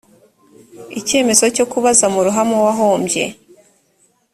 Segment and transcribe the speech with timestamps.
[0.99, 3.23] icyemezo cyo kubaza mu ruhame uwahombye